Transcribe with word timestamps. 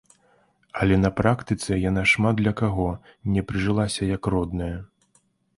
Але 0.85 0.95
на 1.01 1.11
практыцы 1.19 1.77
яна 1.89 2.05
шмат 2.13 2.35
для 2.41 2.53
каго 2.63 2.87
не 3.37 3.41
прыжылася 3.51 4.11
як 4.17 4.31
родная. 4.37 4.73